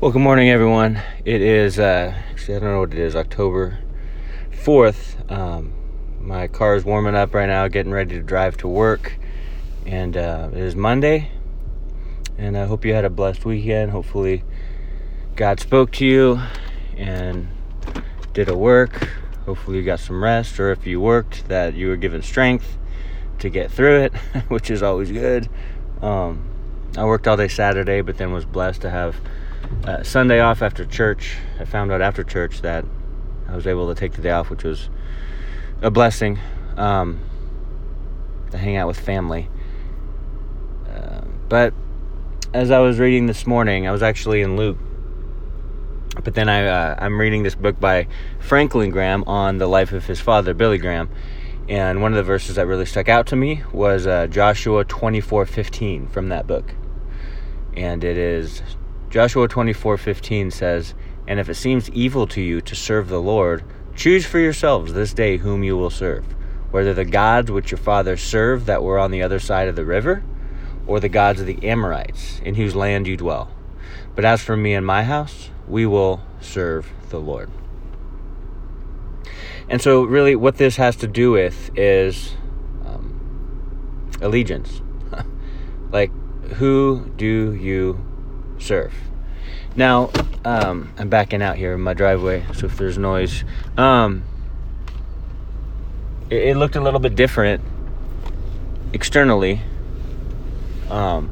Well, 0.00 0.12
good 0.12 0.22
morning, 0.22 0.48
everyone. 0.48 0.98
It 1.26 1.42
is, 1.42 1.78
uh, 1.78 2.14
actually, 2.30 2.56
I 2.56 2.58
don't 2.60 2.70
know 2.70 2.80
what 2.80 2.94
it 2.94 2.98
is, 2.98 3.14
October 3.14 3.80
4th. 4.50 5.30
Um, 5.30 5.74
my 6.18 6.48
car 6.48 6.74
is 6.74 6.86
warming 6.86 7.14
up 7.14 7.34
right 7.34 7.44
now, 7.44 7.68
getting 7.68 7.92
ready 7.92 8.14
to 8.14 8.22
drive 8.22 8.56
to 8.58 8.66
work. 8.66 9.18
And 9.84 10.16
uh, 10.16 10.48
it 10.52 10.58
is 10.58 10.74
Monday. 10.74 11.30
And 12.38 12.56
I 12.56 12.64
hope 12.64 12.86
you 12.86 12.94
had 12.94 13.04
a 13.04 13.10
blessed 13.10 13.44
weekend. 13.44 13.90
Hopefully, 13.90 14.42
God 15.36 15.60
spoke 15.60 15.90
to 15.92 16.06
you 16.06 16.40
and 16.96 17.48
did 18.32 18.48
a 18.48 18.56
work. 18.56 19.06
Hopefully, 19.44 19.76
you 19.76 19.84
got 19.84 20.00
some 20.00 20.24
rest. 20.24 20.58
Or 20.58 20.72
if 20.72 20.86
you 20.86 20.98
worked, 20.98 21.46
that 21.48 21.74
you 21.74 21.88
were 21.88 21.96
given 21.96 22.22
strength 22.22 22.78
to 23.40 23.50
get 23.50 23.70
through 23.70 24.04
it, 24.04 24.14
which 24.48 24.70
is 24.70 24.82
always 24.82 25.12
good. 25.12 25.50
Um, 26.00 26.48
I 26.96 27.04
worked 27.04 27.28
all 27.28 27.36
day 27.36 27.48
Saturday, 27.48 28.00
but 28.00 28.16
then 28.16 28.32
was 28.32 28.46
blessed 28.46 28.80
to 28.80 28.88
have 28.88 29.20
uh, 29.84 30.02
Sunday 30.02 30.40
off 30.40 30.62
after 30.62 30.84
church. 30.84 31.36
I 31.58 31.64
found 31.64 31.92
out 31.92 32.00
after 32.00 32.22
church 32.24 32.62
that 32.62 32.84
I 33.48 33.56
was 33.56 33.66
able 33.66 33.92
to 33.92 33.98
take 33.98 34.12
the 34.12 34.22
day 34.22 34.30
off, 34.30 34.50
which 34.50 34.64
was 34.64 34.88
a 35.82 35.90
blessing 35.90 36.38
um, 36.76 37.20
to 38.50 38.58
hang 38.58 38.76
out 38.76 38.86
with 38.86 38.98
family. 38.98 39.48
Uh, 40.88 41.22
but 41.48 41.74
as 42.52 42.70
I 42.70 42.80
was 42.80 42.98
reading 42.98 43.26
this 43.26 43.46
morning, 43.46 43.86
I 43.86 43.92
was 43.92 44.02
actually 44.02 44.42
in 44.42 44.56
Luke. 44.56 44.78
But 46.22 46.34
then 46.34 46.48
I, 46.48 46.66
uh, 46.66 46.96
I'm 46.98 47.18
reading 47.18 47.44
this 47.44 47.54
book 47.54 47.80
by 47.80 48.08
Franklin 48.40 48.90
Graham 48.90 49.24
on 49.24 49.58
the 49.58 49.66
life 49.66 49.92
of 49.92 50.06
his 50.06 50.20
father, 50.20 50.52
Billy 50.52 50.78
Graham. 50.78 51.08
And 51.68 52.02
one 52.02 52.12
of 52.12 52.16
the 52.16 52.24
verses 52.24 52.56
that 52.56 52.66
really 52.66 52.84
stuck 52.84 53.08
out 53.08 53.28
to 53.28 53.36
me 53.36 53.62
was 53.72 54.06
uh, 54.06 54.26
Joshua 54.26 54.84
24:15 54.84 56.10
from 56.10 56.28
that 56.28 56.46
book. 56.46 56.74
And 57.76 58.02
it 58.02 58.18
is 58.18 58.62
Joshua 59.10 59.48
24:15 59.48 60.52
says, 60.52 60.94
"And 61.26 61.40
if 61.40 61.48
it 61.48 61.56
seems 61.56 61.90
evil 61.90 62.28
to 62.28 62.40
you 62.40 62.60
to 62.60 62.76
serve 62.76 63.08
the 63.08 63.20
Lord, 63.20 63.64
choose 63.96 64.24
for 64.24 64.38
yourselves 64.38 64.92
this 64.92 65.12
day 65.12 65.38
whom 65.38 65.64
you 65.64 65.76
will 65.76 65.90
serve, 65.90 66.24
whether 66.70 66.94
the 66.94 67.04
gods 67.04 67.50
which 67.50 67.72
your 67.72 67.78
fathers 67.78 68.22
served 68.22 68.66
that 68.66 68.84
were 68.84 69.00
on 69.00 69.10
the 69.10 69.20
other 69.20 69.40
side 69.40 69.66
of 69.66 69.74
the 69.74 69.84
river, 69.84 70.22
or 70.86 71.00
the 71.00 71.08
gods 71.08 71.40
of 71.40 71.48
the 71.48 71.58
Amorites 71.68 72.40
in 72.44 72.54
whose 72.54 72.76
land 72.76 73.08
you 73.08 73.16
dwell. 73.16 73.50
But 74.14 74.24
as 74.24 74.42
for 74.42 74.56
me 74.56 74.74
and 74.74 74.86
my 74.86 75.02
house, 75.02 75.50
we 75.66 75.86
will 75.86 76.20
serve 76.40 76.92
the 77.08 77.18
Lord." 77.18 77.50
And 79.68 79.82
so, 79.82 80.04
really, 80.04 80.36
what 80.36 80.56
this 80.56 80.76
has 80.76 80.94
to 80.96 81.08
do 81.08 81.32
with 81.32 81.70
is 81.76 82.36
um, 82.86 84.08
allegiance. 84.20 84.82
like, 85.90 86.12
who 86.54 87.10
do 87.16 87.54
you 87.54 88.04
serve. 88.60 88.92
Now, 89.76 90.10
um, 90.44 90.92
I'm 90.98 91.08
backing 91.08 91.42
out 91.42 91.56
here 91.56 91.74
in 91.74 91.80
my 91.80 91.94
driveway, 91.94 92.44
so 92.54 92.66
if 92.66 92.76
there's 92.76 92.98
noise, 92.98 93.44
um, 93.76 94.24
it, 96.28 96.48
it, 96.48 96.56
looked 96.56 96.76
a 96.76 96.80
little 96.80 97.00
bit 97.00 97.14
different 97.14 97.62
externally 98.92 99.60
um, 100.90 101.30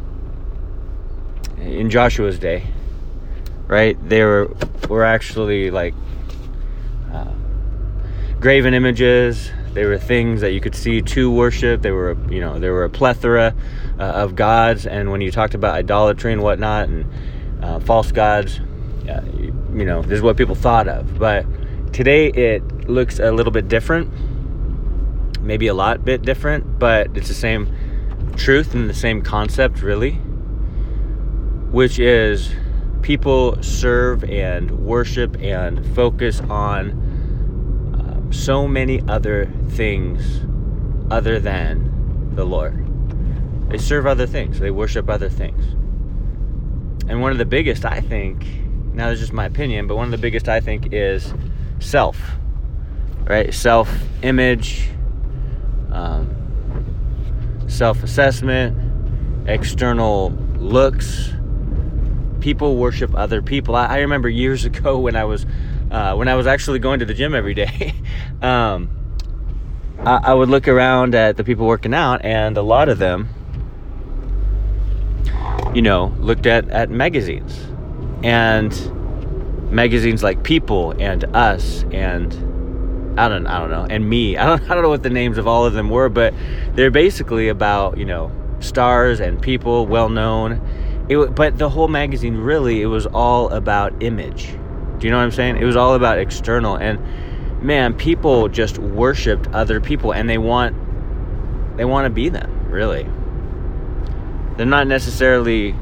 in 1.59 1.91
Joshua's 1.91 2.39
day, 2.39 2.65
right? 3.67 3.97
They 4.09 4.23
were, 4.23 4.55
were 4.89 5.05
actually 5.05 5.71
like 5.71 5.95
uh, 7.13 7.33
graven 8.41 8.73
images. 8.73 9.51
They 9.75 9.85
were 9.85 9.99
things 9.99 10.41
that 10.41 10.53
you 10.53 10.61
could 10.61 10.75
see 10.75 11.03
to 11.03 11.31
worship. 11.31 11.83
They 11.83 11.93
were, 11.93 12.17
you 12.31 12.41
know, 12.41 12.59
there 12.59 12.73
were 12.73 12.85
a 12.85 12.91
plethora 12.91 13.55
uh, 13.99 14.03
of 14.03 14.35
gods. 14.35 14.87
And 14.87 15.11
when 15.11 15.21
you 15.21 15.31
talked 15.31 15.55
about 15.55 15.75
idolatry 15.75 16.33
and 16.33 16.43
whatnot 16.43 16.89
and 16.89 17.07
uh, 17.63 17.81
false 17.81 18.11
gods, 18.13 18.61
uh, 19.09 19.23
you 19.73 19.85
know, 19.85 20.03
this 20.03 20.17
is 20.17 20.23
what 20.23 20.37
people 20.37 20.55
thought 20.55 20.89
of. 20.89 21.19
But 21.19 21.47
today 21.93 22.29
it 22.29 22.89
looks 22.89 23.19
a 23.19 23.31
little 23.31 23.53
bit 23.53 23.69
different, 23.69 24.11
maybe 25.41 25.67
a 25.67 25.75
lot 25.75 26.05
bit 26.05 26.23
different, 26.23 26.79
but 26.79 27.17
it's 27.17 27.29
the 27.29 27.35
same 27.35 27.75
truth 28.37 28.75
and 28.75 28.89
the 28.89 28.95
same 28.95 29.23
concept, 29.23 29.83
really, 29.83 30.13
which 31.71 31.99
is 31.99 32.51
people 33.03 33.63
serve 33.63 34.25
and 34.25 34.71
worship 34.71 35.37
and 35.41 35.85
focus 35.95 36.41
on 36.43 37.08
so 38.31 38.69
many 38.69 39.03
other 39.09 39.47
things 39.71 40.41
other 41.11 41.41
than 41.41 42.35
the 42.35 42.45
Lord. 42.45 42.85
They 43.71 43.79
serve 43.79 44.07
other 44.07 44.27
things, 44.27 44.61
they 44.61 44.71
worship 44.71 45.09
other 45.09 45.29
things. 45.29 45.65
And 47.09 47.23
one 47.23 47.33
of 47.33 47.39
the 47.39 47.47
biggest, 47.47 47.85
I 47.85 48.01
think, 48.01 48.45
now 48.93 49.09
this 49.09 49.15
is 49.15 49.21
just 49.21 49.33
my 49.33 49.47
opinion, 49.47 49.87
but 49.87 49.97
one 49.97 50.07
of 50.07 50.11
the 50.11 50.19
biggest, 50.19 50.49
I 50.49 50.61
think, 50.61 50.93
is 50.93 51.33
self, 51.79 52.21
right? 53.25 53.53
Self 53.53 53.91
image, 54.23 54.91
um, 55.91 57.65
self 57.67 58.03
assessment, 58.03 59.49
external 59.49 60.31
looks. 60.59 61.33
People 62.41 62.77
worship 62.77 63.15
other 63.15 63.43
people. 63.43 63.75
I, 63.75 63.87
I 63.87 63.99
remember 64.01 64.29
years 64.29 64.65
ago 64.71 64.99
when 64.99 65.17
I 65.17 65.25
was 65.25 65.47
uh, 65.91 66.15
when 66.15 66.29
I 66.29 66.35
was 66.35 66.47
actually 66.47 66.79
going 66.79 67.01
to 67.01 67.05
the 67.05 67.15
gym 67.15 67.35
every 67.35 67.55
day, 67.55 67.95
um, 68.43 68.91
I, 70.01 70.21
I, 70.25 70.35
would 70.35 70.49
look 70.49 70.69
around 70.69 71.15
at 71.15 71.37
the 71.37 71.45
people 71.45 71.67
working 71.67 71.95
out, 71.95 72.25
and 72.25 72.57
a 72.57 72.63
lot 72.63 72.89
of 72.89 72.99
them, 72.99 73.29
you 75.75 75.83
know, 75.83 76.15
looked 76.19 76.47
at, 76.47 76.69
at 76.71 76.91
magazines 76.91 77.67
and 78.23 78.73
magazines 79.73 80.23
like 80.23 80.43
People 80.43 80.93
and 80.99 81.25
Us 81.37 81.85
and 81.93 82.33
I 83.19 83.29
don't 83.29 83.47
I 83.47 83.59
don't 83.59 83.71
know 83.71 83.87
and 83.89 84.09
Me. 84.09 84.37
I 84.39 84.47
don't 84.47 84.63
I 84.71 84.75
don't 84.75 84.83
know 84.83 84.89
what 84.89 85.03
the 85.03 85.11
names 85.11 85.39
of 85.39 85.47
all 85.47 85.67
of 85.67 85.73
them 85.73 85.91
were, 85.91 86.09
but 86.09 86.35
they're 86.75 86.91
basically 86.91 87.49
about 87.49 87.99
you 87.99 88.05
know 88.05 88.31
stars 88.61 89.21
and 89.21 89.41
people 89.41 89.87
well 89.87 90.09
known. 90.09 90.61
It, 91.09 91.35
but 91.35 91.59
the 91.59 91.71
whole 91.71 91.89
magazine 91.89 92.37
really 92.37 92.83
it 92.83 92.87
was 92.87 93.07
all 93.07 93.49
about 93.51 94.03
image 94.03 94.55
do 94.99 95.07
you 95.07 95.11
know 95.11 95.19
what 95.19 95.25
I'm 95.25 95.31
saying? 95.33 95.57
It 95.59 95.65
was 95.65 95.77
all 95.77 95.95
about 95.95 96.19
external. 96.19 96.77
And 96.77 97.63
man, 97.63 97.95
people 97.95 98.49
just 98.49 98.79
worshipped 98.79 99.49
other 99.49 99.81
people 99.81 100.13
and 100.13 100.29
they 100.29 100.39
want 100.39 100.77
they 101.77 101.85
want 101.85 102.07
to 102.07 102.11
be 102.11 102.29
them, 102.29 102.69
really. 102.69 103.07
They're 104.57 104.67
not 104.67 104.89
necessarily 104.89 105.77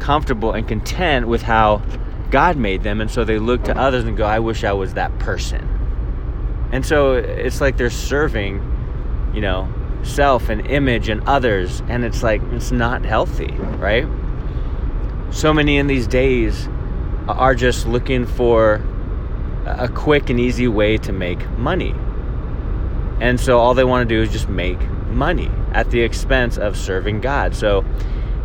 comfortable 0.00 0.52
and 0.52 0.66
content 0.66 1.28
with 1.28 1.42
how 1.42 1.82
God 2.30 2.56
made 2.56 2.82
them, 2.82 3.00
and 3.00 3.08
so 3.08 3.22
they 3.22 3.38
look 3.38 3.62
to 3.64 3.76
others 3.76 4.04
and 4.04 4.16
go, 4.16 4.24
I 4.24 4.40
wish 4.40 4.64
I 4.64 4.72
was 4.72 4.94
that 4.94 5.16
person. 5.20 5.68
And 6.72 6.84
so 6.84 7.14
it's 7.14 7.60
like 7.60 7.76
they're 7.76 7.90
serving, 7.90 8.56
you 9.34 9.40
know, 9.40 9.72
self 10.02 10.48
and 10.48 10.66
image 10.66 11.08
and 11.08 11.22
others, 11.28 11.82
and 11.88 12.04
it's 12.04 12.24
like 12.24 12.42
it's 12.50 12.72
not 12.72 13.04
healthy, 13.04 13.52
right? 13.78 14.06
So 15.30 15.54
many 15.54 15.76
in 15.78 15.86
these 15.86 16.08
days 16.08 16.68
are 17.28 17.54
just 17.54 17.86
looking 17.86 18.26
for 18.26 18.82
a 19.66 19.88
quick 19.88 20.30
and 20.30 20.40
easy 20.40 20.68
way 20.68 20.96
to 20.98 21.12
make 21.12 21.48
money. 21.50 21.94
And 23.20 23.38
so 23.38 23.58
all 23.58 23.74
they 23.74 23.84
want 23.84 24.08
to 24.08 24.14
do 24.14 24.22
is 24.22 24.32
just 24.32 24.48
make 24.48 24.80
money 25.08 25.50
at 25.72 25.90
the 25.90 26.00
expense 26.00 26.56
of 26.56 26.76
serving 26.76 27.20
God. 27.20 27.54
So 27.54 27.84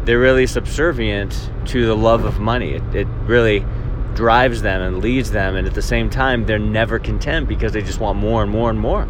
they're 0.03 0.19
really 0.19 0.47
subservient 0.47 1.49
to 1.67 1.85
the 1.85 1.95
love 1.95 2.25
of 2.25 2.39
money. 2.39 2.73
It, 2.73 2.95
it 2.95 3.07
really 3.23 3.65
drives 4.13 4.61
them 4.61 4.81
and 4.81 4.99
leads 4.99 5.31
them. 5.31 5.55
And 5.55 5.67
at 5.67 5.73
the 5.73 5.81
same 5.81 6.09
time, 6.09 6.45
they're 6.45 6.59
never 6.59 6.99
content 6.99 7.47
because 7.47 7.73
they 7.73 7.81
just 7.81 7.99
want 7.99 8.19
more 8.19 8.43
and 8.43 8.51
more 8.51 8.69
and 8.69 8.79
more. 8.79 9.07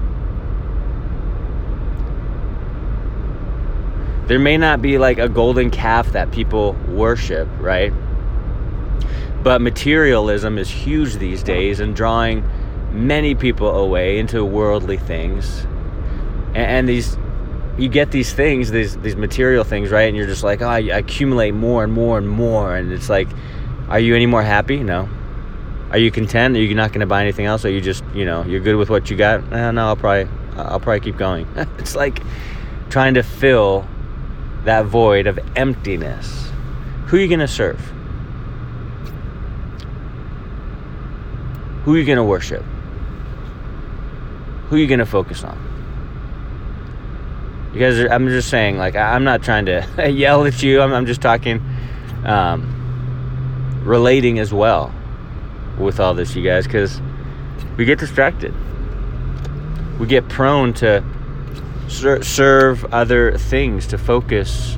There 4.28 4.40
may 4.40 4.58
not 4.58 4.82
be 4.82 4.98
like 4.98 5.20
a 5.20 5.30
golden 5.30 5.70
calf 5.70 6.12
that 6.14 6.32
people 6.32 6.74
worship, 6.88 7.48
right? 7.60 7.94
But 9.46 9.62
materialism 9.62 10.58
is 10.58 10.72
huge 10.72 11.18
these 11.18 11.44
days 11.44 11.80
and 11.80 11.96
drawing 11.96 12.44
many 12.92 13.36
people 13.36 13.70
away 13.70 14.18
into 14.18 14.44
worldly 14.44 14.98
things. 14.98 15.66
And, 16.56 16.58
and 16.58 16.90
these 16.90 17.16
you 17.78 17.88
get 17.88 18.10
these 18.10 18.34
things, 18.34 18.72
these 18.72 18.98
these 18.98 19.16
material 19.16 19.64
things, 19.64 19.92
right? 19.92 20.08
And 20.08 20.18
you're 20.18 20.26
just 20.26 20.42
like, 20.42 20.64
oh, 20.64 20.68
I 20.68 20.80
accumulate 20.80 21.52
more 21.52 21.84
and 21.84 21.94
more 21.94 22.18
and 22.18 22.28
more, 22.28 22.76
and 22.76 22.92
it's 22.92 23.08
like, 23.08 23.28
are 23.88 24.00
you 24.00 24.16
any 24.16 24.26
more 24.26 24.42
happy? 24.42 24.82
No. 24.82 25.08
Are 25.92 26.00
you 26.00 26.10
content? 26.10 26.58
Are 26.58 26.60
you 26.60 26.74
not 26.74 26.90
going 26.90 27.02
to 27.02 27.06
buy 27.06 27.22
anything 27.22 27.46
else? 27.46 27.66
Are 27.66 27.70
you 27.70 27.82
just, 27.82 28.04
you 28.16 28.26
know, 28.26 28.44
you're 28.46 28.62
good 28.62 28.78
with 28.78 28.90
what 28.90 29.12
you 29.12 29.16
got? 29.16 29.44
Eh, 29.54 29.72
no, 29.72 29.90
I'll 29.90 29.96
probably, 29.96 30.28
I'll 30.56 30.80
probably 30.80 31.02
keep 31.02 31.18
going. 31.18 31.48
it's 31.78 31.96
like 31.96 32.20
trying 32.90 33.14
to 33.14 33.22
fill 33.22 33.88
that 34.64 34.86
void 34.86 35.28
of 35.28 35.38
emptiness. 35.56 36.50
Who 37.06 37.18
are 37.18 37.20
you 37.20 37.28
going 37.28 37.42
to 37.42 37.48
serve? 37.48 37.80
Who 41.86 41.94
are 41.94 41.98
you 41.98 42.06
going 42.06 42.18
to 42.18 42.24
worship? 42.24 42.64
Who 44.70 44.76
are 44.76 44.80
you 44.80 44.88
going 44.88 45.00
to 45.00 45.06
focus 45.06 45.44
on? 45.44 45.56
you 47.68 47.74
Because 47.74 48.00
I'm 48.12 48.28
just 48.28 48.50
saying, 48.50 48.78
like, 48.78 48.96
I'm 48.96 49.24
not 49.24 49.44
trying 49.44 49.68
to 49.68 49.88
yell 50.12 50.46
at 50.46 50.64
you. 50.64 50.82
I'm, 50.82 50.92
I'm 50.92 51.06
just 51.06 51.22
talking 51.22 51.62
um, 52.26 53.82
relating 53.84 54.40
as 54.40 54.52
well 54.52 54.94
with 55.78 56.00
all 56.00 56.14
this, 56.14 56.36
you 56.36 56.44
guys, 56.44 56.66
because 56.66 57.00
we 57.78 57.86
get 57.86 58.00
distracted. 58.00 58.54
We 60.00 60.08
get 60.08 60.28
prone 60.28 60.74
to 60.76 61.04
ser- 61.88 62.24
serve 62.24 62.86
other 62.86 63.38
things, 63.38 63.88
to 63.88 63.98
focus 63.98 64.78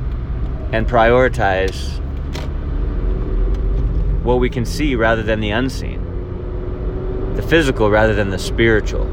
and 0.71 0.87
prioritize 0.87 1.97
what 4.23 4.39
we 4.39 4.49
can 4.49 4.65
see 4.65 4.95
rather 4.95 5.23
than 5.23 5.39
the 5.39 5.51
unseen, 5.51 6.03
the 7.37 7.43
physical 7.43 7.91
rather 7.91 8.15
than 8.15 8.31
the 8.31 8.39
spiritual, 8.39 9.05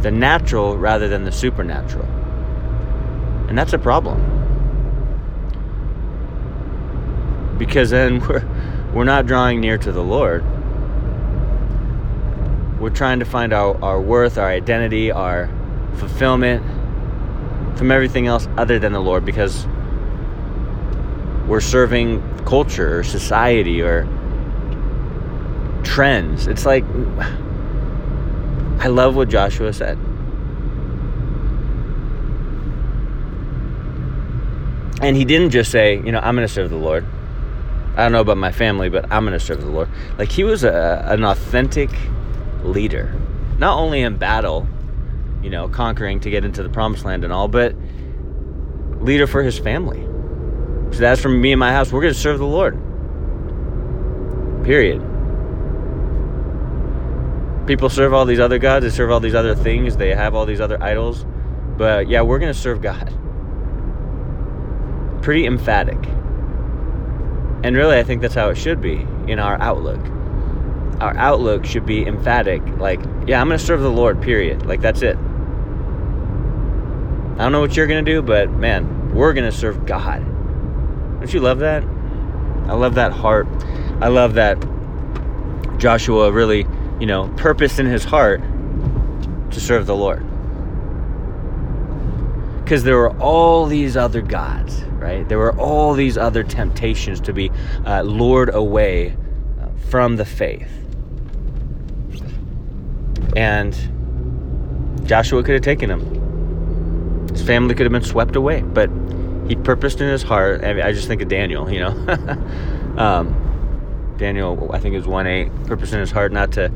the 0.00 0.10
natural 0.10 0.76
rather 0.76 1.08
than 1.08 1.24
the 1.24 1.30
supernatural. 1.30 2.04
And 3.48 3.56
that's 3.56 3.72
a 3.72 3.78
problem. 3.78 4.18
Because 7.56 7.90
then 7.90 8.18
we're, 8.28 8.44
we're 8.92 9.04
not 9.04 9.24
drawing 9.26 9.60
near 9.60 9.78
to 9.78 9.92
the 9.92 10.02
Lord. 10.02 10.44
We're 12.80 12.90
trying 12.90 13.20
to 13.20 13.24
find 13.24 13.52
our, 13.52 13.80
our 13.82 14.00
worth, 14.00 14.36
our 14.36 14.48
identity, 14.48 15.12
our 15.12 15.48
fulfillment 15.94 16.66
from 17.78 17.92
everything 17.92 18.26
else 18.26 18.48
other 18.56 18.80
than 18.80 18.92
the 18.92 19.00
Lord 19.00 19.24
because 19.24 19.64
we're 21.46 21.60
serving 21.60 22.20
culture 22.44 22.98
or 22.98 23.04
society 23.04 23.80
or 23.80 24.08
trends. 25.84 26.46
It's 26.46 26.66
like, 26.66 26.84
I 28.80 28.88
love 28.88 29.16
what 29.16 29.28
Joshua 29.28 29.72
said. 29.72 29.98
And 35.00 35.16
he 35.16 35.24
didn't 35.24 35.50
just 35.50 35.70
say, 35.70 35.96
you 35.96 36.12
know, 36.12 36.20
I'm 36.20 36.34
going 36.34 36.46
to 36.46 36.52
serve 36.52 36.70
the 36.70 36.76
Lord. 36.76 37.04
I 37.96 38.02
don't 38.02 38.12
know 38.12 38.20
about 38.20 38.38
my 38.38 38.52
family, 38.52 38.88
but 38.88 39.04
I'm 39.12 39.24
going 39.24 39.38
to 39.38 39.44
serve 39.44 39.60
the 39.60 39.70
Lord. 39.70 39.88
Like 40.18 40.32
he 40.32 40.44
was 40.44 40.64
a, 40.64 41.04
an 41.06 41.24
authentic 41.24 41.90
leader, 42.62 43.14
not 43.58 43.78
only 43.78 44.00
in 44.00 44.16
battle, 44.16 44.66
you 45.42 45.50
know, 45.50 45.68
conquering 45.68 46.20
to 46.20 46.30
get 46.30 46.44
into 46.44 46.62
the 46.62 46.68
promised 46.68 47.04
land 47.04 47.22
and 47.22 47.32
all, 47.32 47.48
but 47.48 47.74
leader 49.00 49.26
for 49.26 49.42
his 49.42 49.58
family. 49.58 50.02
So 50.92 51.00
that's 51.00 51.20
from 51.20 51.40
me 51.40 51.52
and 51.52 51.60
my 51.60 51.72
house. 51.72 51.92
We're 51.92 52.00
going 52.00 52.14
to 52.14 52.18
serve 52.18 52.38
the 52.38 52.46
Lord. 52.46 52.74
Period. 54.64 55.02
People 57.66 57.88
serve 57.88 58.12
all 58.12 58.26
these 58.26 58.40
other 58.40 58.58
gods, 58.58 58.84
they 58.84 58.90
serve 58.90 59.10
all 59.10 59.20
these 59.20 59.34
other 59.34 59.54
things, 59.54 59.96
they 59.96 60.14
have 60.14 60.34
all 60.34 60.44
these 60.44 60.60
other 60.60 60.82
idols. 60.82 61.24
But 61.76 62.08
yeah, 62.08 62.20
we're 62.20 62.38
going 62.38 62.52
to 62.52 62.58
serve 62.58 62.82
God. 62.82 63.12
Pretty 65.22 65.46
emphatic. 65.46 65.98
And 67.64 67.74
really, 67.74 67.98
I 67.98 68.02
think 68.02 68.20
that's 68.20 68.34
how 68.34 68.50
it 68.50 68.56
should 68.56 68.82
be 68.82 69.06
in 69.26 69.38
our 69.38 69.58
outlook. 69.60 70.00
Our 71.00 71.16
outlook 71.16 71.64
should 71.64 71.86
be 71.86 72.06
emphatic. 72.06 72.60
Like, 72.78 73.00
yeah, 73.26 73.40
I'm 73.40 73.48
going 73.48 73.58
to 73.58 73.64
serve 73.64 73.80
the 73.80 73.90
Lord, 73.90 74.20
period. 74.20 74.66
Like, 74.66 74.82
that's 74.82 75.00
it. 75.00 75.16
I 75.16 75.20
don't 77.38 77.52
know 77.52 77.60
what 77.60 77.74
you're 77.76 77.86
going 77.86 78.04
to 78.04 78.12
do, 78.12 78.20
but 78.20 78.50
man, 78.50 79.14
we're 79.14 79.32
going 79.32 79.50
to 79.50 79.56
serve 79.56 79.86
God. 79.86 80.22
Don't 81.18 81.32
you 81.32 81.40
love 81.40 81.60
that? 81.60 81.82
I 81.82 82.74
love 82.74 82.96
that 82.96 83.12
heart. 83.12 83.48
I 84.00 84.08
love 84.08 84.34
that 84.34 84.58
Joshua 85.78 86.30
really, 86.30 86.66
you 87.00 87.06
know, 87.06 87.28
purpose 87.36 87.78
in 87.78 87.86
his 87.86 88.04
heart 88.04 88.40
to 89.50 89.60
serve 89.60 89.86
the 89.86 89.96
Lord. 89.96 90.24
Because 92.62 92.84
there 92.84 92.96
were 92.96 93.16
all 93.20 93.66
these 93.66 93.96
other 93.96 94.22
gods, 94.22 94.82
right? 94.84 95.28
There 95.28 95.38
were 95.38 95.58
all 95.58 95.94
these 95.94 96.16
other 96.16 96.42
temptations 96.42 97.20
to 97.20 97.32
be 97.32 97.50
uh, 97.84 98.02
lured 98.02 98.54
away 98.54 99.16
uh, 99.60 99.68
from 99.90 100.16
the 100.16 100.24
faith. 100.24 100.70
And 103.36 103.74
Joshua 105.04 105.42
could 105.42 105.54
have 105.54 105.62
taken 105.62 105.90
him. 105.90 107.28
His 107.28 107.42
family 107.42 107.74
could 107.74 107.84
have 107.84 107.92
been 107.92 108.02
swept 108.02 108.36
away, 108.36 108.62
but 108.62 108.88
he 109.48 109.56
purposed 109.56 110.00
in 110.00 110.08
his 110.08 110.22
heart. 110.22 110.64
I, 110.64 110.72
mean, 110.72 110.84
I 110.84 110.92
just 110.92 111.06
think 111.06 111.20
of 111.20 111.28
Daniel, 111.28 111.70
you 111.70 111.80
know. 111.80 111.88
um, 112.96 113.43
Daniel, 114.18 114.70
I 114.72 114.78
think 114.78 114.94
was 114.94 115.06
1 115.06 115.26
8, 115.26 115.64
purposed 115.66 115.92
in 115.92 116.00
his 116.00 116.10
heart 116.10 116.32
not 116.32 116.52
to 116.52 116.68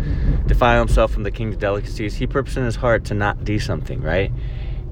defile 0.47 0.79
himself 0.79 1.13
from 1.13 1.23
the 1.23 1.31
king's 1.31 1.57
delicacies. 1.57 2.17
He 2.17 2.27
purposed 2.27 2.57
in 2.57 2.65
his 2.65 2.77
heart 2.77 3.05
to 3.07 3.15
not 3.15 3.45
do 3.45 3.59
something, 3.59 4.01
right? 4.03 4.33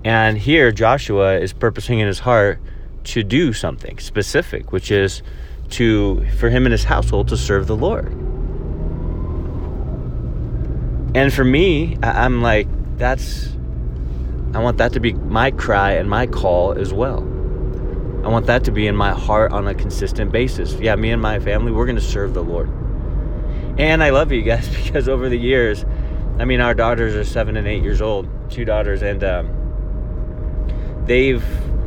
And 0.05 0.39
here, 0.39 0.71
Joshua 0.71 1.39
is 1.39 1.53
purposing 1.53 1.99
in 1.99 2.07
his 2.07 2.21
heart 2.21 2.61
to 3.05 3.23
do 3.23 3.53
something 3.53 3.99
specific, 3.99 4.73
which 4.73 4.91
is 4.91 5.23
to 5.71 6.25
for 6.39 6.49
him 6.49 6.65
and 6.67 6.73
his 6.73 6.85
household 6.85 7.29
to 7.29 7.37
serve 7.37 7.67
the 7.67 7.77
Lord. 7.77 8.13
And 11.17 11.33
for 11.33 11.45
me, 11.45 11.97
I'm 12.03 12.43
like, 12.43 12.69
that's 12.99 13.49
I 14.55 14.59
want 14.61 14.79
that 14.79 14.93
to 14.93 15.01
be 15.01 15.13
my 15.13 15.51
cry 15.51 15.93
and 15.93 16.09
my 16.09 16.27
call 16.27 16.73
as 16.73 16.93
well. 16.93 17.21
I 18.27 18.29
want 18.29 18.47
that 18.47 18.65
to 18.65 18.73
be 18.73 18.89
in 18.89 18.97
my 18.97 19.13
heart 19.13 19.53
on 19.53 19.69
a 19.69 19.75
consistent 19.75 20.33
basis. 20.33 20.73
Yeah, 20.81 20.97
me 20.97 21.13
and 21.13 21.23
my 21.23 21.39
family, 21.39 21.71
we're 21.71 21.87
going 21.87 21.95
to 21.95 22.03
serve 22.03 22.35
the 22.35 22.43
Lord. 22.43 22.69
And 23.79 24.03
I 24.03 24.11
love 24.11 24.33
you 24.33 24.43
guys 24.43 24.69
because 24.85 25.09
over 25.09 25.29
the 25.29 25.39
years, 25.39 25.85
I 26.41 26.45
mean, 26.45 26.61
our 26.61 26.75
daughters 26.75 27.15
are 27.15 27.23
seven 27.23 27.57
and 27.57 27.69
eight 27.69 27.85
years 27.85 28.03
old, 28.03 28.29
two 28.51 28.65
daughters, 28.65 29.03
and 29.03 29.23
um, 29.23 31.05
they've 31.07 31.45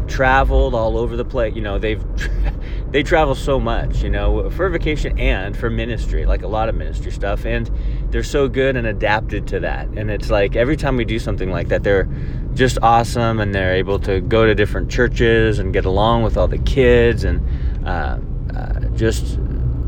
traveled 0.07 0.75
all 0.75 0.97
over 0.97 1.17
the 1.17 1.25
place. 1.25 1.53
You 1.55 1.61
know, 1.61 1.77
they've 1.77 2.01
they 2.91 3.03
travel 3.03 3.35
so 3.35 3.59
much, 3.59 4.01
you 4.01 4.09
know, 4.09 4.49
for 4.49 4.69
vacation 4.69 5.19
and 5.19 5.57
for 5.57 5.69
ministry, 5.69 6.25
like 6.25 6.43
a 6.43 6.47
lot 6.47 6.69
of 6.69 6.75
ministry 6.75 7.11
stuff. 7.11 7.45
And 7.45 7.69
they're 8.11 8.23
so 8.23 8.47
good 8.47 8.77
and 8.77 8.87
adapted 8.87 9.45
to 9.47 9.59
that. 9.59 9.89
And 9.89 10.09
it's 10.09 10.29
like 10.29 10.55
every 10.55 10.77
time 10.77 10.95
we 10.95 11.03
do 11.03 11.19
something 11.19 11.51
like 11.51 11.67
that, 11.67 11.83
they're 11.83 12.07
just 12.53 12.77
awesome 12.81 13.39
and 13.39 13.53
they're 13.53 13.75
able 13.75 13.99
to 13.99 14.21
go 14.21 14.45
to 14.45 14.55
different 14.55 14.89
churches 14.89 15.59
and 15.59 15.73
get 15.73 15.85
along 15.85 16.23
with 16.23 16.37
all 16.37 16.47
the 16.47 16.57
kids. 16.59 17.23
And 17.23 17.87
uh, 17.87 18.17
uh, 18.55 18.79
just, 18.95 19.39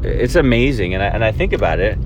it's 0.03 0.35
amazing. 0.35 0.93
And 0.93 1.03
I, 1.03 1.07
and 1.07 1.23
I 1.23 1.31
think 1.31 1.53
about 1.53 1.79
it 1.79 1.97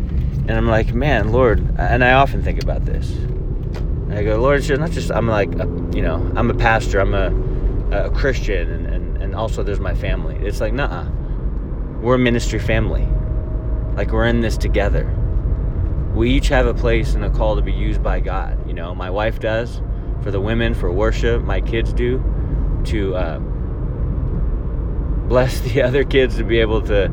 and 0.48 0.52
I'm 0.52 0.68
like, 0.68 0.94
man, 0.94 1.32
Lord, 1.32 1.60
and 1.80 2.04
I 2.04 2.14
often 2.14 2.44
think 2.44 2.62
about 2.62 2.86
this. 2.86 3.10
And 3.12 4.14
I 4.14 4.24
go, 4.24 4.40
Lord, 4.40 4.60
it's 4.60 4.70
not 4.70 4.92
just, 4.92 5.12
I'm 5.12 5.28
like, 5.28 5.52
a, 5.56 5.66
you 5.92 6.04
know, 6.04 6.32
I'm 6.36 6.52
a 6.52 6.54
pastor, 6.54 7.00
I'm 7.00 7.16
a, 7.16 7.98
a 7.98 8.12
Christian, 8.12 8.70
and, 8.70 8.86
and, 8.86 9.18
and 9.24 9.36
also 9.36 9.64
there's 9.64 9.80
my 9.80 9.96
family. 9.96 10.36
It's 10.46 10.62
like, 10.62 10.72
nah, 10.72 11.10
we're 12.00 12.16
a 12.16 12.20
ministry 12.20 12.60
family. 12.60 13.08
Like, 13.96 14.12
we're 14.12 14.28
in 14.28 14.42
this 14.42 14.56
together. 14.56 15.12
We 16.14 16.30
each 16.30 16.50
have 16.50 16.68
a 16.68 16.76
place 16.76 17.16
and 17.16 17.26
a 17.26 17.32
call 17.32 17.56
to 17.56 17.64
be 17.64 17.74
used 17.74 18.04
by 18.04 18.20
God. 18.20 18.68
You 18.68 18.76
know, 18.76 18.94
my 18.94 19.10
wife 19.10 19.40
does 19.40 19.82
for 20.24 20.32
the 20.32 20.42
women, 20.42 20.74
for 20.74 20.92
worship, 20.92 21.44
my 21.44 21.62
kids 21.62 21.94
do 21.94 22.24
to 22.86 23.16
uh, 23.16 23.40
bless 25.28 25.60
the 25.72 25.82
other 25.82 26.04
kids 26.04 26.38
to 26.38 26.44
be 26.44 26.60
able 26.60 26.82
to 26.82 27.12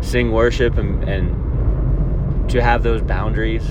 sing 0.00 0.32
worship 0.32 0.76
and, 0.76 1.04
and 1.08 2.50
to 2.50 2.62
have 2.62 2.82
those 2.82 3.02
boundaries 3.02 3.64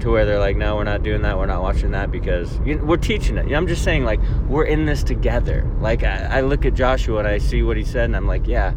to 0.00 0.10
where 0.10 0.24
they're 0.24 0.38
like, 0.38 0.56
no, 0.56 0.76
we're 0.76 0.84
not 0.84 1.02
doing 1.02 1.22
that. 1.22 1.36
We're 1.36 1.46
not 1.46 1.62
watching 1.62 1.90
that 1.92 2.10
because 2.10 2.58
you 2.64 2.78
we're 2.78 2.96
teaching 2.96 3.36
it. 3.36 3.52
I'm 3.52 3.66
just 3.66 3.84
saying, 3.84 4.04
like, 4.04 4.20
we're 4.48 4.64
in 4.64 4.86
this 4.86 5.02
together. 5.02 5.70
Like, 5.80 6.02
I, 6.02 6.38
I, 6.38 6.40
look 6.40 6.64
at 6.64 6.74
Joshua 6.74 7.18
and 7.18 7.28
I 7.28 7.38
see 7.38 7.62
what 7.62 7.76
he 7.76 7.84
said, 7.84 8.06
and 8.06 8.16
I'm 8.16 8.26
like, 8.26 8.46
yeah. 8.46 8.72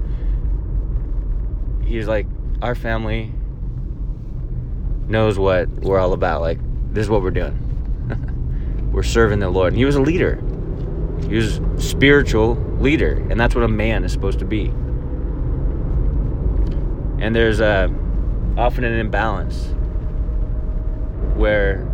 He's 1.86 2.08
like, 2.08 2.27
our 2.62 2.75
family 2.75 3.34
knows 5.08 5.38
what 5.38 5.70
we're 5.70 6.00
all 6.00 6.13
about. 6.13 6.42
Like, 6.42 6.60
this 6.94 7.03
is 7.03 7.10
what 7.10 7.22
we're 7.22 7.32
doing. 7.32 7.58
We're 8.91 9.03
serving 9.03 9.39
the 9.39 9.50
Lord. 9.50 9.74
And 9.74 9.77
he 9.77 9.86
was 9.86 9.95
a 9.95 10.01
leader. 10.01 10.41
He 11.27 11.36
was 11.36 11.57
a 11.60 11.81
spiritual 11.81 12.55
leader, 12.79 13.25
and 13.29 13.39
that's 13.39 13.55
what 13.55 13.63
a 13.63 13.67
man 13.67 14.03
is 14.03 14.12
supposed 14.12 14.39
to 14.39 14.45
be. 14.45 14.65
And 17.19 17.36
there's 17.36 17.60
a, 17.60 17.89
often 18.57 18.83
an 18.83 18.93
imbalance 19.00 19.74
where 21.36 21.89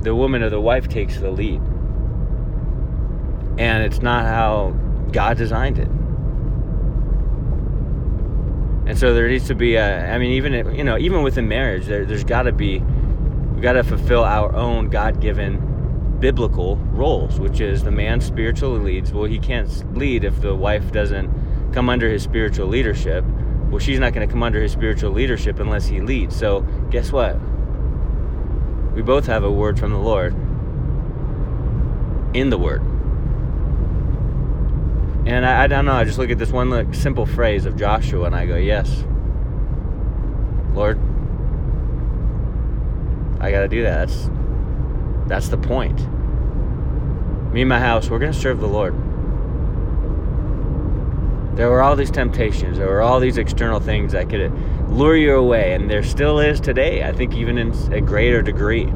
the 0.00 0.14
woman 0.14 0.42
or 0.42 0.50
the 0.50 0.60
wife 0.60 0.88
takes 0.88 1.18
the 1.18 1.30
lead. 1.30 1.60
And 3.58 3.84
it's 3.84 4.00
not 4.00 4.24
how 4.24 4.70
God 5.12 5.36
designed 5.36 5.78
it. 5.78 5.88
And 8.88 8.98
so 8.98 9.14
there 9.14 9.28
needs 9.28 9.46
to 9.48 9.54
be 9.54 9.76
a, 9.76 10.12
I 10.12 10.18
mean, 10.18 10.32
even, 10.32 10.74
you 10.74 10.82
know, 10.84 10.98
even 10.98 11.22
within 11.22 11.46
marriage, 11.48 11.86
there, 11.86 12.04
there's 12.04 12.24
got 12.24 12.42
to 12.42 12.52
be, 12.52 12.82
we 13.62 13.64
got 13.64 13.74
to 13.74 13.84
fulfill 13.84 14.24
our 14.24 14.52
own 14.56 14.88
God 14.88 15.20
given 15.20 16.16
biblical 16.18 16.78
roles, 16.78 17.38
which 17.38 17.60
is 17.60 17.84
the 17.84 17.92
man 17.92 18.20
spiritually 18.20 18.80
leads. 18.80 19.12
Well, 19.12 19.26
he 19.26 19.38
can't 19.38 19.96
lead 19.96 20.24
if 20.24 20.40
the 20.40 20.52
wife 20.52 20.90
doesn't 20.90 21.30
come 21.72 21.88
under 21.88 22.10
his 22.10 22.24
spiritual 22.24 22.66
leadership. 22.66 23.24
Well, 23.70 23.78
she's 23.78 24.00
not 24.00 24.14
going 24.14 24.26
to 24.26 24.32
come 24.32 24.42
under 24.42 24.60
his 24.60 24.72
spiritual 24.72 25.12
leadership 25.12 25.60
unless 25.60 25.86
he 25.86 26.00
leads. 26.00 26.34
So, 26.34 26.62
guess 26.90 27.12
what? 27.12 27.36
We 28.96 29.02
both 29.02 29.26
have 29.26 29.44
a 29.44 29.50
word 29.52 29.78
from 29.78 29.92
the 29.92 29.98
Lord 29.98 30.34
in 32.34 32.50
the 32.50 32.58
Word. 32.58 32.82
And 35.24 35.46
I, 35.46 35.62
I 35.62 35.66
don't 35.68 35.84
know, 35.84 35.92
I 35.92 36.02
just 36.02 36.18
look 36.18 36.30
at 36.30 36.38
this 36.38 36.50
one 36.50 36.68
like, 36.68 36.92
simple 36.96 37.26
phrase 37.26 37.64
of 37.64 37.76
Joshua 37.76 38.24
and 38.24 38.34
I 38.34 38.44
go, 38.44 38.56
Yes, 38.56 39.04
Lord, 40.74 40.98
I 43.42 43.50
got 43.50 43.60
to 43.60 43.68
do 43.68 43.82
that. 43.82 44.08
That's, 44.08 44.30
that's 45.26 45.48
the 45.48 45.58
point. 45.58 45.98
Me 47.52 47.62
and 47.62 47.68
my 47.68 47.80
house, 47.80 48.08
we're 48.08 48.20
to 48.20 48.32
serve 48.32 48.60
the 48.60 48.68
Lord. 48.68 48.94
There 51.56 51.68
were 51.68 51.82
all 51.82 51.96
these 51.96 52.10
temptations, 52.10 52.78
there 52.78 52.86
were 52.86 53.02
all 53.02 53.20
these 53.20 53.36
external 53.36 53.78
things 53.78 54.12
that 54.12 54.30
could 54.30 54.50
lure 54.88 55.16
you 55.16 55.34
away, 55.34 55.74
and 55.74 55.90
there 55.90 56.02
still 56.02 56.38
is 56.38 56.60
today, 56.60 57.02
I 57.02 57.12
think, 57.12 57.34
even 57.34 57.58
in 57.58 57.72
a 57.92 58.00
greater 58.00 58.40
degree. 58.40 58.86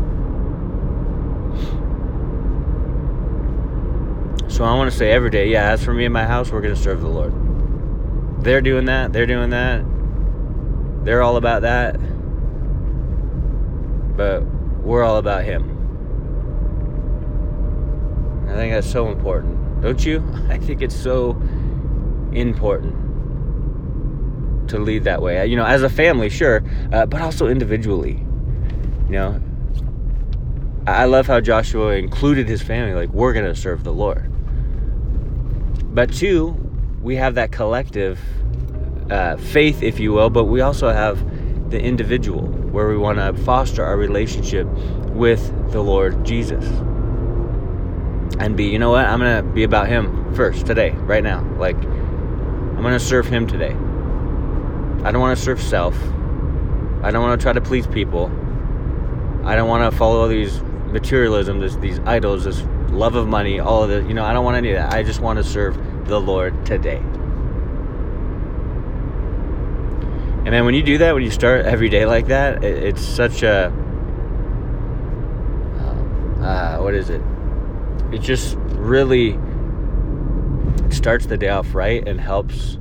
So 4.48 4.64
I 4.64 4.74
want 4.74 4.90
to 4.90 4.96
say 4.96 5.10
every 5.10 5.28
day, 5.28 5.48
yeah, 5.50 5.72
as 5.72 5.84
for 5.84 5.92
me 5.92 6.06
and 6.06 6.14
my 6.14 6.24
house, 6.24 6.50
we're 6.50 6.62
going 6.62 6.74
to 6.74 6.80
serve 6.80 7.02
the 7.02 7.08
Lord. 7.08 7.34
They're 8.42 8.62
doing 8.62 8.86
that, 8.86 9.12
they're 9.12 9.26
doing 9.26 9.50
that, 9.50 9.84
they're 11.04 11.20
all 11.20 11.36
about 11.36 11.62
that, 11.62 12.00
but 14.16 14.42
we're 14.82 15.04
all 15.04 15.16
about 15.16 15.44
Him. 15.44 15.72
I 18.48 18.54
think 18.54 18.72
that's 18.72 18.90
so 18.90 19.08
important. 19.08 19.82
Don't 19.82 20.04
you? 20.04 20.24
I 20.48 20.58
think 20.58 20.82
it's 20.82 20.96
so 20.96 21.40
important 22.32 23.06
to 24.68 24.78
lead 24.78 25.04
that 25.04 25.22
way. 25.22 25.46
You 25.46 25.56
know, 25.56 25.64
as 25.64 25.82
a 25.82 25.88
family, 25.88 26.28
sure, 26.28 26.62
uh, 26.92 27.06
but 27.06 27.20
also 27.20 27.46
individually. 27.48 28.24
You 29.06 29.12
know, 29.12 29.40
I 30.86 31.04
love 31.04 31.26
how 31.26 31.40
Joshua 31.40 31.94
included 31.94 32.48
his 32.48 32.62
family. 32.62 32.94
Like, 32.94 33.10
we're 33.10 33.32
going 33.32 33.46
to 33.46 33.54
serve 33.54 33.84
the 33.84 33.92
Lord. 33.92 34.32
But 35.94 36.12
two, 36.12 36.48
we 37.00 37.16
have 37.16 37.34
that 37.36 37.52
collective 37.52 38.20
uh, 39.10 39.36
faith, 39.36 39.82
if 39.82 40.00
you 40.00 40.12
will, 40.12 40.30
but 40.30 40.44
we 40.44 40.60
also 40.60 40.90
have 40.90 41.70
the 41.70 41.80
individual 41.80 42.42
where 42.76 42.88
we 42.88 42.96
want 42.98 43.16
to 43.16 43.32
foster 43.42 43.82
our 43.82 43.96
relationship 43.96 44.66
with 45.14 45.72
the 45.72 45.80
Lord 45.80 46.26
Jesus. 46.26 46.62
And 48.38 48.54
be, 48.54 48.64
you 48.64 48.78
know 48.78 48.90
what? 48.90 49.06
I'm 49.06 49.18
going 49.18 49.42
to 49.42 49.50
be 49.50 49.62
about 49.62 49.88
Him 49.88 50.34
first 50.34 50.66
today, 50.66 50.90
right 50.90 51.24
now. 51.24 51.40
Like, 51.56 51.74
I'm 51.76 52.82
going 52.82 52.92
to 52.92 53.00
serve 53.00 53.26
Him 53.28 53.46
today. 53.46 53.70
I 55.06 55.10
don't 55.10 55.20
want 55.22 55.38
to 55.38 55.42
serve 55.42 55.58
self. 55.58 55.96
I 57.02 57.10
don't 57.10 57.22
want 57.22 57.40
to 57.40 57.42
try 57.42 57.54
to 57.54 57.62
please 57.62 57.86
people. 57.86 58.26
I 59.42 59.56
don't 59.56 59.70
want 59.70 59.90
to 59.90 59.96
follow 59.96 60.28
these 60.28 60.60
materialism, 60.60 61.60
this, 61.60 61.76
these 61.76 61.98
idols, 62.00 62.44
this 62.44 62.60
love 62.90 63.14
of 63.14 63.26
money, 63.26 63.58
all 63.58 63.84
of 63.84 63.90
it. 63.90 64.06
You 64.06 64.12
know, 64.12 64.22
I 64.22 64.34
don't 64.34 64.44
want 64.44 64.58
any 64.58 64.72
of 64.72 64.76
that. 64.76 64.92
I 64.92 65.02
just 65.02 65.20
want 65.20 65.38
to 65.38 65.44
serve 65.44 65.78
the 66.08 66.20
Lord 66.20 66.66
today. 66.66 67.02
And 70.46 70.52
man, 70.52 70.64
when 70.64 70.74
you 70.74 70.82
do 70.84 70.98
that, 70.98 71.12
when 71.12 71.24
you 71.24 71.30
start 71.32 71.66
every 71.66 71.88
day 71.88 72.06
like 72.06 72.28
that, 72.28 72.62
it, 72.62 72.84
it's 72.84 73.02
such 73.02 73.42
a 73.42 73.66
uh, 75.80 76.40
uh, 76.40 76.78
what 76.78 76.94
is 76.94 77.10
it? 77.10 77.20
It 78.12 78.20
just 78.20 78.56
really 78.76 79.36
starts 80.90 81.26
the 81.26 81.36
day 81.36 81.48
off 81.48 81.74
right 81.74 82.06
and 82.06 82.20
helps 82.20 82.78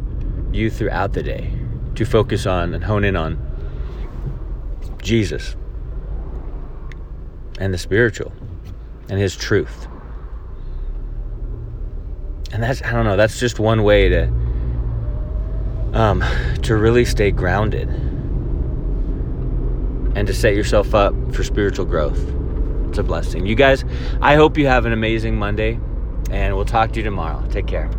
you 0.51 0.69
throughout 0.69 1.13
the 1.13 1.23
day 1.23 1.57
to 1.95 2.05
focus 2.05 2.45
on 2.45 2.75
and 2.75 2.83
hone 2.83 3.03
in 3.03 3.15
on 3.15 3.39
Jesus 5.01 5.55
and 7.59 7.73
the 7.73 7.79
spiritual 7.79 8.31
and 9.09 9.19
his 9.19 9.35
truth. 9.35 9.87
And 12.53 12.61
that's 12.61 12.83
I 12.83 12.91
don't 12.91 13.05
know, 13.05 13.17
that's 13.17 13.39
just 13.39 13.59
one 13.59 13.81
way 13.81 14.07
to 14.09 14.44
um, 15.95 16.23
to 16.61 16.75
really 16.75 17.05
stay 17.05 17.31
grounded 17.31 17.89
and 20.15 20.27
to 20.27 20.33
set 20.33 20.55
yourself 20.55 20.93
up 20.93 21.13
for 21.33 21.43
spiritual 21.43 21.85
growth. 21.85 22.19
It's 22.89 22.99
a 22.99 23.03
blessing. 23.03 23.45
You 23.45 23.55
guys, 23.55 23.83
I 24.21 24.35
hope 24.35 24.57
you 24.57 24.67
have 24.67 24.85
an 24.85 24.93
amazing 24.93 25.35
Monday 25.35 25.79
and 26.29 26.55
we'll 26.55 26.65
talk 26.65 26.91
to 26.91 26.97
you 26.97 27.03
tomorrow. 27.03 27.45
Take 27.49 27.67
care. 27.67 27.89